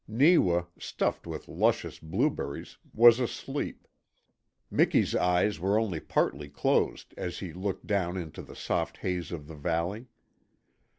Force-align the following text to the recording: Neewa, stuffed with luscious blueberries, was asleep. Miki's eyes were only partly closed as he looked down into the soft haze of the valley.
Neewa, 0.07 0.63
stuffed 0.79 1.27
with 1.27 1.47
luscious 1.47 1.99
blueberries, 1.99 2.79
was 2.91 3.19
asleep. 3.19 3.87
Miki's 4.71 5.13
eyes 5.15 5.59
were 5.59 5.77
only 5.79 5.99
partly 5.99 6.49
closed 6.49 7.13
as 7.17 7.37
he 7.37 7.53
looked 7.53 7.85
down 7.85 8.17
into 8.17 8.41
the 8.41 8.55
soft 8.55 8.97
haze 9.05 9.31
of 9.31 9.45
the 9.45 9.53
valley. 9.55 10.07